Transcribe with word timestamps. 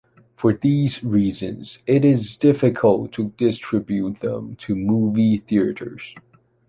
For 0.31 0.51
these 0.55 1.03
reasons, 1.03 1.77
it 1.85 2.03
is 2.03 2.35
difficult 2.35 3.11
to 3.11 3.33
distribute 3.37 4.21
them 4.21 4.55
to 4.55 4.73
movie 4.75 5.37
theaters. 5.37 6.15